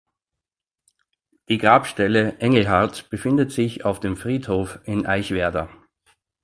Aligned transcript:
Die 1.47 1.59
Grabstelle 1.59 2.35
Engelhardts 2.39 3.03
befindet 3.03 3.51
sich 3.51 3.85
auf 3.85 3.99
dem 3.99 4.17
Friedhof 4.17 4.79
in 4.85 5.05
Eichwerder. 5.05 5.69